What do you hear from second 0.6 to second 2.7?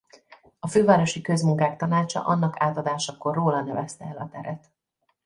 Fővárosi Közmunkák Tanácsa annak